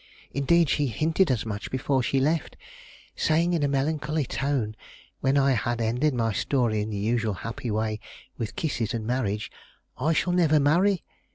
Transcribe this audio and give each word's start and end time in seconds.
Indeed, 0.31 0.67
she 0.69 0.87
hinted 0.87 1.29
as 1.29 1.45
much 1.45 1.69
before 1.69 2.01
she 2.01 2.19
left, 2.19 2.57
saying 3.15 3.53
in 3.53 3.61
a 3.61 3.67
melancholy 3.67 4.25
tone, 4.25 4.75
when 5.19 5.37
I 5.37 5.51
had 5.51 5.79
ended 5.79 6.15
my 6.15 6.33
story 6.33 6.81
in 6.81 6.89
the 6.89 6.97
usual 6.97 7.35
happy 7.35 7.69
way, 7.69 7.99
with 8.35 8.55
kisses 8.55 8.95
and 8.95 9.05
marriage, 9.05 9.51
"I 9.99 10.13
shall 10.13 10.33
never 10.33 10.59
marry!" 10.59 11.03